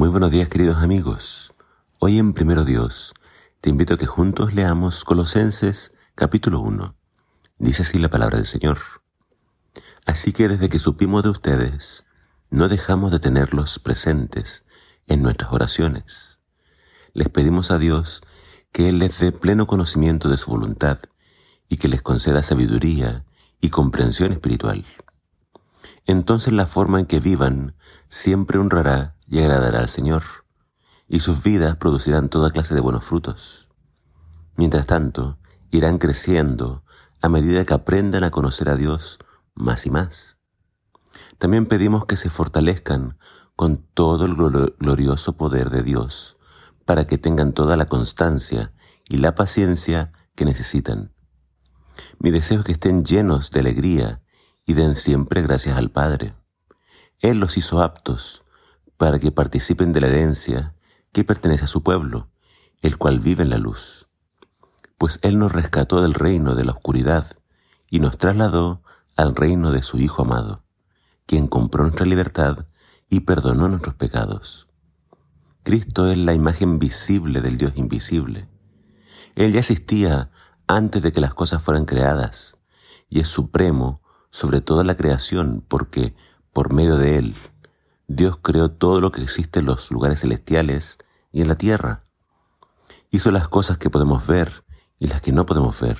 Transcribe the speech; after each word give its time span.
Muy 0.00 0.08
buenos 0.08 0.30
días 0.30 0.48
queridos 0.48 0.82
amigos. 0.82 1.52
Hoy 1.98 2.18
en 2.18 2.32
Primero 2.32 2.64
Dios 2.64 3.12
te 3.60 3.68
invito 3.68 3.92
a 3.92 3.98
que 3.98 4.06
juntos 4.06 4.54
leamos 4.54 5.04
Colosenses 5.04 5.92
capítulo 6.14 6.60
1. 6.60 6.94
Dice 7.58 7.82
así 7.82 7.98
la 7.98 8.08
palabra 8.08 8.38
del 8.38 8.46
Señor. 8.46 8.78
Así 10.06 10.32
que 10.32 10.48
desde 10.48 10.70
que 10.70 10.78
supimos 10.78 11.22
de 11.22 11.28
ustedes, 11.28 12.06
no 12.48 12.68
dejamos 12.70 13.12
de 13.12 13.18
tenerlos 13.18 13.78
presentes 13.78 14.64
en 15.06 15.20
nuestras 15.20 15.52
oraciones. 15.52 16.38
Les 17.12 17.28
pedimos 17.28 17.70
a 17.70 17.76
Dios 17.76 18.22
que 18.72 18.88
Él 18.88 19.00
les 19.00 19.20
dé 19.20 19.32
pleno 19.32 19.66
conocimiento 19.66 20.30
de 20.30 20.38
su 20.38 20.50
voluntad 20.50 21.00
y 21.68 21.76
que 21.76 21.88
les 21.88 22.00
conceda 22.00 22.42
sabiduría 22.42 23.26
y 23.60 23.68
comprensión 23.68 24.32
espiritual. 24.32 24.86
Entonces 26.10 26.52
la 26.52 26.66
forma 26.66 26.98
en 26.98 27.06
que 27.06 27.20
vivan 27.20 27.76
siempre 28.08 28.58
honrará 28.58 29.14
y 29.28 29.38
agradará 29.38 29.78
al 29.78 29.88
Señor, 29.88 30.24
y 31.06 31.20
sus 31.20 31.40
vidas 31.40 31.76
producirán 31.76 32.28
toda 32.28 32.50
clase 32.50 32.74
de 32.74 32.80
buenos 32.80 33.04
frutos. 33.04 33.68
Mientras 34.56 34.86
tanto, 34.86 35.38
irán 35.70 35.98
creciendo 35.98 36.82
a 37.22 37.28
medida 37.28 37.64
que 37.64 37.74
aprendan 37.74 38.24
a 38.24 38.32
conocer 38.32 38.70
a 38.70 38.74
Dios 38.74 39.20
más 39.54 39.86
y 39.86 39.90
más. 39.90 40.38
También 41.38 41.66
pedimos 41.66 42.06
que 42.06 42.16
se 42.16 42.28
fortalezcan 42.28 43.16
con 43.54 43.76
todo 43.76 44.24
el 44.24 44.34
glorioso 44.34 45.36
poder 45.36 45.70
de 45.70 45.84
Dios, 45.84 46.38
para 46.86 47.04
que 47.04 47.18
tengan 47.18 47.52
toda 47.52 47.76
la 47.76 47.86
constancia 47.86 48.72
y 49.08 49.18
la 49.18 49.36
paciencia 49.36 50.10
que 50.34 50.44
necesitan. 50.44 51.12
Mi 52.18 52.32
deseo 52.32 52.58
es 52.58 52.64
que 52.64 52.72
estén 52.72 53.04
llenos 53.04 53.52
de 53.52 53.60
alegría 53.60 54.22
y 54.70 54.72
den 54.72 54.94
siempre 54.94 55.42
gracias 55.42 55.76
al 55.76 55.90
Padre. 55.90 56.32
Él 57.18 57.40
los 57.40 57.56
hizo 57.56 57.82
aptos 57.82 58.44
para 58.98 59.18
que 59.18 59.32
participen 59.32 59.92
de 59.92 60.00
la 60.00 60.06
herencia 60.06 60.76
que 61.10 61.24
pertenece 61.24 61.64
a 61.64 61.66
su 61.66 61.82
pueblo, 61.82 62.28
el 62.80 62.96
cual 62.96 63.18
vive 63.18 63.42
en 63.42 63.50
la 63.50 63.58
luz. 63.58 64.06
Pues 64.96 65.18
Él 65.22 65.40
nos 65.40 65.50
rescató 65.50 66.02
del 66.02 66.14
reino 66.14 66.54
de 66.54 66.62
la 66.62 66.70
oscuridad 66.70 67.36
y 67.90 67.98
nos 67.98 68.16
trasladó 68.16 68.84
al 69.16 69.34
reino 69.34 69.72
de 69.72 69.82
su 69.82 69.98
Hijo 69.98 70.22
amado, 70.22 70.62
quien 71.26 71.48
compró 71.48 71.82
nuestra 71.82 72.06
libertad 72.06 72.66
y 73.08 73.20
perdonó 73.20 73.68
nuestros 73.68 73.96
pecados. 73.96 74.68
Cristo 75.64 76.08
es 76.08 76.16
la 76.16 76.32
imagen 76.32 76.78
visible 76.78 77.40
del 77.40 77.56
Dios 77.56 77.72
invisible. 77.74 78.46
Él 79.34 79.52
ya 79.52 79.58
existía 79.58 80.30
antes 80.68 81.02
de 81.02 81.10
que 81.10 81.20
las 81.20 81.34
cosas 81.34 81.60
fueran 81.60 81.86
creadas 81.86 82.56
y 83.08 83.18
es 83.18 83.26
supremo 83.26 83.99
sobre 84.30 84.60
toda 84.60 84.84
la 84.84 84.96
creación 84.96 85.64
porque, 85.66 86.14
por 86.52 86.72
medio 86.72 86.96
de 86.96 87.18
Él, 87.18 87.34
Dios 88.08 88.38
creó 88.42 88.70
todo 88.70 89.00
lo 89.00 89.12
que 89.12 89.22
existe 89.22 89.60
en 89.60 89.66
los 89.66 89.90
lugares 89.90 90.20
celestiales 90.20 90.98
y 91.32 91.42
en 91.42 91.48
la 91.48 91.56
tierra. 91.56 92.02
Hizo 93.10 93.30
las 93.30 93.48
cosas 93.48 93.78
que 93.78 93.90
podemos 93.90 94.26
ver 94.26 94.64
y 94.98 95.06
las 95.06 95.20
que 95.22 95.32
no 95.32 95.46
podemos 95.46 95.80
ver, 95.80 95.98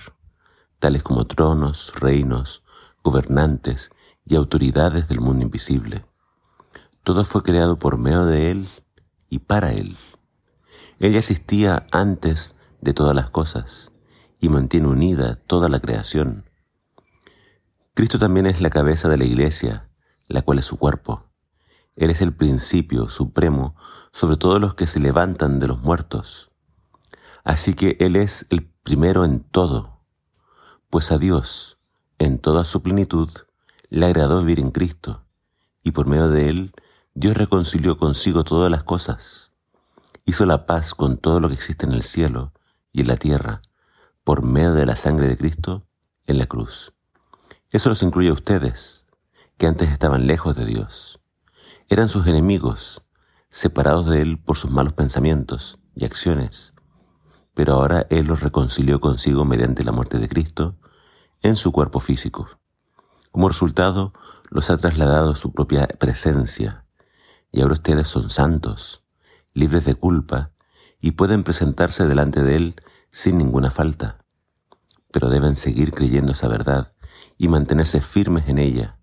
tales 0.79 1.03
como 1.03 1.27
tronos, 1.27 1.93
reinos, 1.99 2.63
gobernantes 3.03 3.91
y 4.27 4.37
autoridades 4.37 5.09
del 5.09 5.21
mundo 5.21 5.45
invisible. 5.45 6.05
Todo 7.03 7.25
fue 7.25 7.43
creado 7.43 7.79
por 7.79 7.97
medio 7.97 8.25
de 8.27 8.51
Él 8.51 8.69
y 9.29 9.39
para 9.39 9.73
Él. 9.73 9.97
Él 10.99 11.17
existía 11.17 11.87
antes 11.93 12.55
de 12.81 12.93
todas 12.93 13.15
las 13.15 13.31
cosas 13.31 13.93
y 14.41 14.49
mantiene 14.49 14.89
unida 14.89 15.37
toda 15.37 15.69
la 15.69 15.81
creación. 15.81 16.50
Cristo 18.01 18.19
también 18.19 18.47
es 18.47 18.63
la 18.63 18.71
cabeza 18.71 19.11
de 19.11 19.19
la 19.19 19.27
iglesia, 19.27 19.91
la 20.27 20.41
cual 20.41 20.59
es 20.59 20.65
su 20.65 20.79
cuerpo. 20.79 21.27
Él 21.97 22.09
es 22.09 22.23
el 22.23 22.35
principio 22.35 23.11
supremo 23.11 23.77
sobre 24.11 24.37
todos 24.37 24.59
los 24.59 24.73
que 24.73 24.87
se 24.87 25.01
levantan 25.01 25.59
de 25.59 25.67
los 25.67 25.83
muertos. 25.83 26.51
Así 27.45 27.75
que 27.75 27.99
Él 28.01 28.17
es 28.17 28.47
el 28.49 28.65
primero 28.65 29.27
en 29.27 29.41
todo, 29.41 30.01
pues 30.89 31.13
a 31.13 31.19
Dios, 31.19 31.79
en 32.19 32.39
toda 32.39 32.65
su 32.65 32.81
plenitud, 32.81 33.29
le 33.91 34.07
agradó 34.07 34.41
vivir 34.41 34.61
en 34.61 34.71
Cristo, 34.71 35.27
y 35.83 35.91
por 35.91 36.07
medio 36.07 36.31
de 36.31 36.49
Él, 36.49 36.73
Dios 37.13 37.37
reconcilió 37.37 37.99
consigo 37.99 38.45
todas 38.45 38.71
las 38.71 38.83
cosas. 38.83 39.53
Hizo 40.25 40.47
la 40.47 40.65
paz 40.65 40.95
con 40.95 41.19
todo 41.19 41.39
lo 41.39 41.49
que 41.49 41.55
existe 41.55 41.85
en 41.85 41.93
el 41.93 42.03
cielo 42.03 42.55
y 42.93 43.03
en 43.03 43.09
la 43.09 43.17
tierra, 43.17 43.61
por 44.25 44.41
medio 44.41 44.73
de 44.73 44.87
la 44.87 44.97
sangre 44.97 45.29
de 45.29 45.37
Cristo 45.37 45.87
en 46.25 46.39
la 46.39 46.47
cruz. 46.47 46.95
Eso 47.71 47.89
los 47.89 48.03
incluye 48.03 48.31
a 48.31 48.35
ustedes, 48.35 49.07
que 49.59 49.67
antes 49.67 49.91
estaban 49.91 50.27
lejos 50.27 50.57
de 50.57 50.65
Dios 50.65 51.21
eran 51.91 52.09
sus 52.09 52.29
enemigos, 52.29 53.03
separados 53.49 54.07
de 54.07 54.23
Él 54.23 54.39
por 54.39 54.57
sus 54.57 54.71
malos 54.71 54.93
pensamientos 54.93 55.81
y 55.97 56.05
acciones. 56.05 56.73
Pero 57.53 57.75
ahora 57.75 58.07
Él 58.11 58.27
los 58.27 58.43
reconcilió 58.43 59.01
consigo 59.01 59.45
mediante 59.45 59.83
la 59.83 59.91
muerte 59.91 60.19
de 60.19 60.29
Cristo 60.29 60.79
en 61.43 61.57
su 61.57 61.73
cuerpo 61.73 61.99
físico. 61.99 62.49
Como 63.33 63.49
resultado, 63.49 64.13
los 64.51 64.71
ha 64.71 64.77
trasladado 64.77 65.33
a 65.33 65.35
su 65.35 65.53
propia 65.53 65.89
presencia, 65.89 66.85
y 67.51 67.61
ahora 67.61 67.73
ustedes 67.73 68.07
son 68.07 68.31
santos, 68.31 69.03
libres 69.53 69.85
de 69.85 69.97
culpa, 69.97 70.53
y 71.01 71.13
pueden 71.13 71.43
presentarse 71.43 72.07
delante 72.07 72.45
de 72.45 72.55
Él 72.55 72.77
sin 73.11 73.37
ninguna 73.37 73.73
falta. 73.73 74.25
Pero 75.11 75.29
deben 75.29 75.57
seguir 75.57 75.91
creyendo 75.91 76.33
esa 76.33 76.47
verdad 76.47 76.93
y 77.39 77.49
mantenerse 77.49 78.01
firmes 78.01 78.49
en 78.49 78.59
ella. 78.59 78.99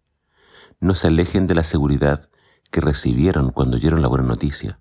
No 0.80 0.96
se 0.96 1.08
alejen 1.08 1.48
de 1.48 1.56
la 1.56 1.64
seguridad 1.64 2.30
que 2.72 2.82
recibieron 2.82 3.52
cuando 3.52 3.78
oyeron 3.78 4.02
la 4.02 4.08
buena 4.08 4.28
noticia. 4.28 4.80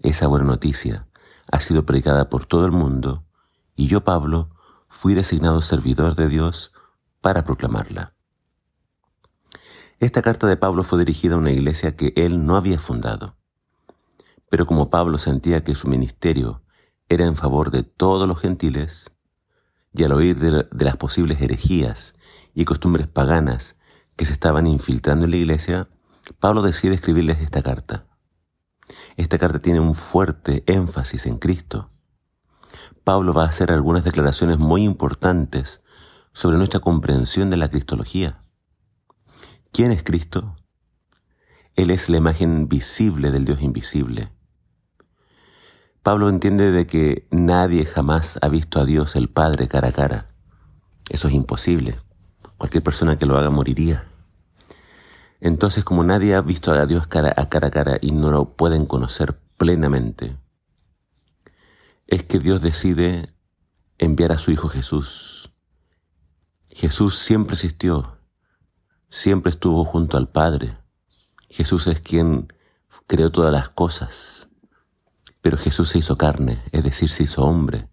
Esa 0.00 0.26
buena 0.26 0.44
noticia 0.44 1.08
ha 1.50 1.60
sido 1.60 1.84
predicada 1.84 2.28
por 2.28 2.46
todo 2.46 2.66
el 2.66 2.72
mundo 2.72 3.24
y 3.74 3.86
yo, 3.86 4.04
Pablo, 4.04 4.50
fui 4.88 5.14
designado 5.14 5.62
servidor 5.62 6.14
de 6.14 6.28
Dios 6.28 6.72
para 7.20 7.44
proclamarla. 7.44 8.14
Esta 9.98 10.20
carta 10.20 10.46
de 10.46 10.56
Pablo 10.56 10.82
fue 10.82 10.98
dirigida 10.98 11.34
a 11.34 11.38
una 11.38 11.52
iglesia 11.52 11.96
que 11.96 12.12
él 12.16 12.44
no 12.44 12.56
había 12.56 12.78
fundado. 12.78 13.36
Pero 14.50 14.66
como 14.66 14.90
Pablo 14.90 15.16
sentía 15.16 15.64
que 15.64 15.74
su 15.74 15.88
ministerio 15.88 16.62
era 17.08 17.24
en 17.24 17.36
favor 17.36 17.70
de 17.70 17.84
todos 17.84 18.26
los 18.26 18.40
gentiles, 18.40 19.11
y 19.94 20.04
al 20.04 20.12
oír 20.12 20.38
de, 20.38 20.84
las 20.84 20.96
posibles 20.96 21.40
herejías 21.40 22.14
y 22.54 22.64
costumbres 22.64 23.06
paganas 23.06 23.78
que 24.16 24.24
se 24.24 24.32
estaban 24.32 24.66
infiltrando 24.66 25.24
en 25.24 25.30
la 25.32 25.36
iglesia, 25.36 25.88
Pablo 26.38 26.62
decide 26.62 26.94
escribirles 26.94 27.40
esta 27.40 27.62
carta. 27.62 28.06
Esta 29.16 29.38
carta 29.38 29.58
tiene 29.58 29.80
un 29.80 29.94
fuerte 29.94 30.64
énfasis 30.66 31.26
en 31.26 31.38
Cristo. 31.38 31.90
Pablo 33.04 33.32
va 33.34 33.44
a 33.44 33.48
hacer 33.48 33.70
algunas 33.70 34.04
declaraciones 34.04 34.58
muy 34.58 34.84
importantes 34.84 35.82
sobre 36.32 36.56
nuestra 36.56 36.80
comprensión 36.80 37.50
de 37.50 37.56
la 37.56 37.68
cristología. 37.68 38.42
¿Quién 39.72 39.92
es 39.92 40.02
Cristo? 40.02 40.56
Él 41.74 41.90
es 41.90 42.08
la 42.08 42.18
imagen 42.18 42.68
visible 42.68 43.30
del 43.30 43.44
Dios 43.44 43.62
invisible. 43.62 44.30
Pablo 46.02 46.28
entiende 46.28 46.72
de 46.72 46.86
que 46.88 47.28
nadie 47.30 47.84
jamás 47.84 48.36
ha 48.42 48.48
visto 48.48 48.80
a 48.80 48.84
Dios 48.84 49.14
el 49.14 49.28
Padre 49.28 49.68
cara 49.68 49.88
a 49.88 49.92
cara. 49.92 50.26
Eso 51.08 51.28
es 51.28 51.34
imposible. 51.34 52.00
Cualquier 52.58 52.82
persona 52.82 53.16
que 53.16 53.26
lo 53.26 53.38
haga 53.38 53.50
moriría. 53.50 54.08
Entonces, 55.40 55.84
como 55.84 56.02
nadie 56.02 56.34
ha 56.34 56.40
visto 56.40 56.72
a 56.72 56.86
Dios 56.86 57.06
cara 57.06 57.32
a 57.36 57.48
cara 57.48 57.68
a 57.68 57.70
cara 57.70 57.98
y 58.00 58.10
no 58.10 58.32
lo 58.32 58.56
pueden 58.56 58.84
conocer 58.86 59.38
plenamente, 59.56 60.36
es 62.08 62.24
que 62.24 62.40
Dios 62.40 62.62
decide 62.62 63.32
enviar 63.98 64.32
a 64.32 64.38
su 64.38 64.50
Hijo 64.50 64.68
Jesús. 64.68 65.52
Jesús 66.70 67.16
siempre 67.16 67.54
existió, 67.54 68.18
siempre 69.08 69.50
estuvo 69.50 69.84
junto 69.84 70.16
al 70.16 70.28
Padre. 70.28 70.76
Jesús 71.48 71.86
es 71.86 72.00
quien 72.00 72.52
creó 73.06 73.30
todas 73.30 73.52
las 73.52 73.68
cosas, 73.68 74.48
pero 75.42 75.58
Jesús 75.58 75.90
se 75.90 75.98
hizo 75.98 76.16
carne, 76.16 76.62
es 76.72 76.82
decir, 76.82 77.10
se 77.10 77.24
hizo 77.24 77.42
hombre, 77.42 77.88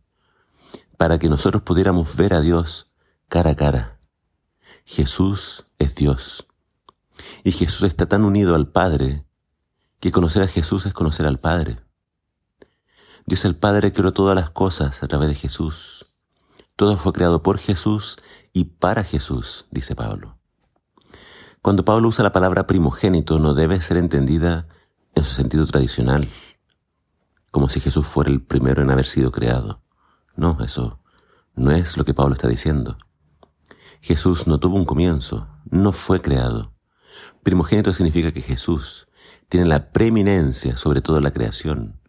para 0.98 1.18
que 1.18 1.30
nosotros 1.30 1.64
pudiéramos 1.64 2.16
ver 2.16 2.34
a 2.34 2.42
Dios 2.42 2.92
cara 3.28 3.52
a 3.52 3.56
cara. 3.56 4.00
Jesús 4.86 5.66
es 5.80 5.96
Dios. 5.96 6.48
Y 7.44 7.52
Jesús 7.52 7.84
está 7.84 8.06
tan 8.08 8.24
unido 8.24 8.56
al 8.56 8.70
Padre 8.70 9.26
que 10.00 10.12
conocer 10.12 10.44
a 10.44 10.48
Jesús 10.48 10.86
es 10.86 10.94
conocer 10.94 11.26
al 11.26 11.40
Padre. 11.40 11.80
Dios 13.26 13.44
el 13.46 13.56
Padre 13.56 13.92
creó 13.92 14.12
todas 14.12 14.36
las 14.36 14.50
cosas 14.52 15.04
a 15.04 15.08
través 15.08 15.30
de 15.30 15.36
Jesús. 15.36 16.08
Todo 16.76 16.98
fue 16.98 17.14
creado 17.14 17.44
por 17.44 17.58
Jesús 17.58 18.18
y 18.54 18.66
para 18.66 19.04
Jesús, 19.04 19.66
dice 19.72 19.96
Pablo. 19.96 20.38
Cuando 21.62 21.84
Pablo 21.84 22.08
usa 22.08 22.24
la 22.24 22.32
palabra 22.32 22.68
primogénito 22.68 23.38
no 23.38 23.54
debe 23.54 23.82
ser 23.82 23.98
entendida 23.98 24.68
en 25.14 25.26
su 25.26 25.36
sentido 25.36 25.66
tradicional, 25.66 26.30
como 27.52 27.70
si 27.70 27.80
Jesús 27.80 28.08
fuera 28.08 28.32
el 28.32 28.42
primero 28.42 28.82
en 28.82 28.92
haber 28.92 29.06
sido 29.06 29.32
creado. 29.32 29.82
No, 30.36 30.58
eso 30.64 31.00
no 31.56 31.72
es 31.72 31.98
lo 31.98 32.06
que 32.06 32.14
Pablo 32.14 32.34
está 32.34 32.48
diciendo. 32.48 32.98
Jesús 34.02 34.48
no 34.48 34.60
tuvo 34.60 34.78
un 34.78 34.86
comienzo, 34.86 35.48
no 35.70 35.92
fue 35.92 36.22
creado. 36.22 36.74
Primogénito 37.44 37.92
significa 37.92 38.32
que 38.32 38.42
Jesús 38.42 39.08
tiene 39.50 39.66
la 39.66 39.92
preeminencia 39.92 40.78
sobre 40.78 41.02
toda 41.02 41.20
la 41.20 41.32
creación, 41.32 42.00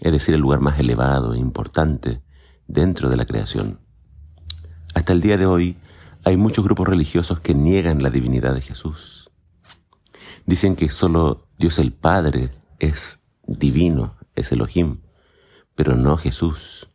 es 0.00 0.12
decir, 0.12 0.34
el 0.34 0.40
lugar 0.40 0.60
más 0.60 0.78
elevado 0.78 1.34
e 1.34 1.38
importante 1.38 2.22
dentro 2.66 3.08
de 3.08 3.16
la 3.16 3.26
creación. 3.26 3.80
Hasta 4.94 5.12
el 5.12 5.20
día 5.20 5.36
de 5.36 5.46
hoy 5.46 5.76
hay 6.24 6.36
muchos 6.36 6.64
grupos 6.64 6.88
religiosos 6.88 7.40
que 7.40 7.54
niegan 7.54 8.02
la 8.02 8.10
divinidad 8.10 8.54
de 8.54 8.62
Jesús. 8.62 9.30
Dicen 10.46 10.74
que 10.74 10.88
solo 10.88 11.48
Dios 11.58 11.78
el 11.78 11.92
Padre 11.92 12.52
es 12.78 13.20
divino, 13.46 14.16
es 14.36 14.52
Elohim, 14.52 15.00
pero 15.74 15.96
no 15.96 16.16
Jesús. 16.16 16.88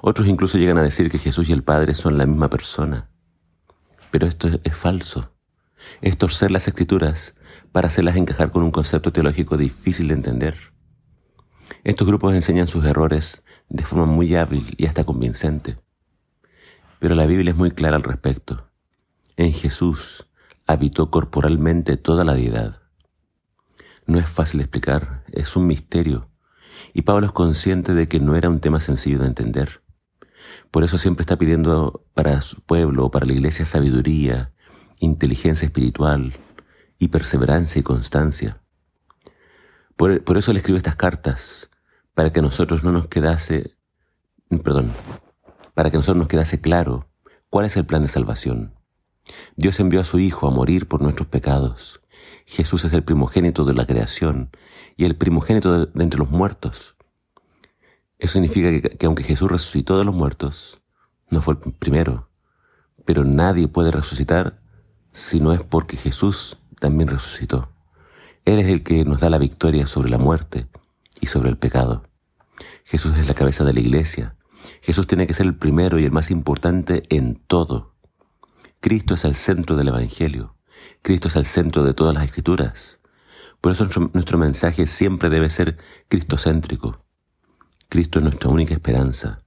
Otros 0.00 0.28
incluso 0.28 0.58
llegan 0.58 0.78
a 0.78 0.82
decir 0.82 1.10
que 1.10 1.18
Jesús 1.18 1.48
y 1.48 1.52
el 1.52 1.62
Padre 1.62 1.94
son 1.94 2.18
la 2.18 2.26
misma 2.26 2.50
persona. 2.50 3.10
Pero 4.10 4.26
esto 4.26 4.48
es 4.62 4.76
falso. 4.76 5.32
Es 6.00 6.16
torcer 6.16 6.50
las 6.50 6.68
escrituras 6.68 7.36
para 7.72 7.88
hacerlas 7.88 8.16
encajar 8.16 8.50
con 8.50 8.62
un 8.62 8.70
concepto 8.70 9.12
teológico 9.12 9.56
difícil 9.56 10.08
de 10.08 10.14
entender. 10.14 10.56
Estos 11.84 12.06
grupos 12.06 12.34
enseñan 12.34 12.68
sus 12.68 12.84
errores 12.84 13.44
de 13.68 13.84
forma 13.84 14.06
muy 14.06 14.34
hábil 14.36 14.74
y 14.76 14.86
hasta 14.86 15.04
convincente. 15.04 15.78
Pero 16.98 17.14
la 17.14 17.26
Biblia 17.26 17.50
es 17.50 17.56
muy 17.56 17.72
clara 17.72 17.96
al 17.96 18.02
respecto. 18.02 18.70
En 19.36 19.52
Jesús 19.52 20.26
habitó 20.66 21.10
corporalmente 21.10 21.96
toda 21.96 22.24
la 22.24 22.34
deidad. 22.34 22.82
No 24.06 24.18
es 24.18 24.28
fácil 24.28 24.60
explicar, 24.60 25.24
es 25.32 25.56
un 25.56 25.66
misterio. 25.66 26.30
Y 26.92 27.02
Pablo 27.02 27.26
es 27.26 27.32
consciente 27.32 27.94
de 27.94 28.08
que 28.08 28.20
no 28.20 28.36
era 28.36 28.48
un 28.48 28.60
tema 28.60 28.80
sencillo 28.80 29.18
de 29.18 29.26
entender. 29.26 29.82
Por 30.70 30.84
eso 30.84 30.98
siempre 30.98 31.22
está 31.22 31.36
pidiendo 31.36 32.04
para 32.14 32.40
su 32.40 32.60
pueblo 32.60 33.06
o 33.06 33.10
para 33.10 33.26
la 33.26 33.32
iglesia 33.32 33.64
sabiduría, 33.64 34.52
inteligencia 34.98 35.66
espiritual 35.66 36.34
y 36.98 37.08
perseverancia 37.08 37.80
y 37.80 37.82
constancia. 37.82 38.62
Por, 39.96 40.22
por, 40.24 40.36
eso 40.36 40.52
le 40.52 40.58
escribo 40.58 40.76
estas 40.76 40.96
cartas, 40.96 41.70
para 42.14 42.30
que 42.30 42.42
nosotros 42.42 42.84
no 42.84 42.92
nos 42.92 43.08
quedase, 43.08 43.76
perdón, 44.62 44.90
para 45.74 45.90
que 45.90 45.96
nosotros 45.96 46.18
nos 46.18 46.28
quedase 46.28 46.60
claro 46.60 47.08
cuál 47.50 47.66
es 47.66 47.76
el 47.76 47.86
plan 47.86 48.02
de 48.02 48.08
salvación. 48.08 48.74
Dios 49.56 49.80
envió 49.80 50.00
a 50.00 50.04
su 50.04 50.18
Hijo 50.18 50.46
a 50.46 50.50
morir 50.50 50.86
por 50.88 51.02
nuestros 51.02 51.28
pecados. 51.28 52.00
Jesús 52.44 52.84
es 52.84 52.92
el 52.92 53.02
primogénito 53.02 53.64
de 53.64 53.74
la 53.74 53.86
creación 53.86 54.50
y 54.96 55.04
el 55.04 55.16
primogénito 55.16 55.86
de, 55.86 56.02
entre 56.02 56.18
los 56.18 56.30
muertos. 56.30 56.96
Eso 58.18 58.34
significa 58.34 58.70
que, 58.70 58.96
que 58.96 59.06
aunque 59.06 59.22
Jesús 59.22 59.50
resucitó 59.50 59.98
de 59.98 60.04
los 60.04 60.14
muertos, 60.14 60.80
no 61.30 61.40
fue 61.42 61.54
el 61.54 61.72
primero, 61.72 62.28
pero 63.04 63.24
nadie 63.24 63.68
puede 63.68 63.90
resucitar 63.90 64.60
si 65.12 65.40
no 65.40 65.52
es 65.52 65.62
porque 65.62 65.96
Jesús 65.96 66.58
también 66.80 67.08
resucitó. 67.08 67.70
Él 68.44 68.58
es 68.60 68.68
el 68.68 68.82
que 68.82 69.04
nos 69.04 69.20
da 69.20 69.30
la 69.30 69.38
victoria 69.38 69.86
sobre 69.86 70.08
la 70.08 70.18
muerte 70.18 70.66
y 71.20 71.26
sobre 71.26 71.48
el 71.48 71.58
pecado. 71.58 72.04
Jesús 72.84 73.16
es 73.16 73.26
la 73.26 73.34
cabeza 73.34 73.64
de 73.64 73.72
la 73.72 73.80
iglesia. 73.80 74.36
Jesús 74.82 75.06
tiene 75.06 75.26
que 75.26 75.34
ser 75.34 75.46
el 75.46 75.56
primero 75.56 75.98
y 75.98 76.04
el 76.04 76.12
más 76.12 76.30
importante 76.30 77.02
en 77.08 77.36
todo. 77.46 77.94
Cristo 78.80 79.14
es 79.14 79.24
el 79.24 79.34
centro 79.34 79.76
del 79.76 79.88
Evangelio. 79.88 80.54
Cristo 81.02 81.28
es 81.28 81.36
el 81.36 81.44
centro 81.44 81.82
de 81.82 81.94
todas 81.94 82.14
las 82.14 82.24
escrituras. 82.24 83.00
Por 83.60 83.72
eso 83.72 83.88
nuestro, 84.12 84.38
mensaje 84.38 84.86
siempre 84.86 85.28
debe 85.28 85.50
ser 85.50 85.78
cristocéntrico. 86.08 87.04
Cristo 87.88 88.18
es 88.18 88.24
nuestra 88.24 88.50
única 88.50 88.74
esperanza. 88.74 89.38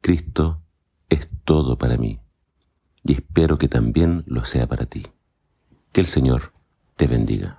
Cristo 0.00 0.62
es 1.08 1.28
todo 1.44 1.78
para 1.78 1.96
mí 1.96 2.20
y 3.04 3.14
espero 3.14 3.56
que 3.56 3.68
también 3.68 4.22
lo 4.26 4.44
sea 4.44 4.66
para 4.66 4.86
ti. 4.86 5.06
Que 5.92 6.00
el 6.00 6.06
Señor 6.06 6.52
te 6.96 7.06
bendiga. 7.06 7.57